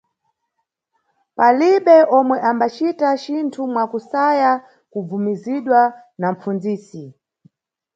Palibe 1.37 1.97
omwe 2.17 2.37
ambacita 2.49 3.07
cinthu 3.23 3.61
mwakusaya 3.71 4.51
kubvumizidwa 4.91 5.81
na 6.21 6.27
mʼpfundzisi. 6.33 7.03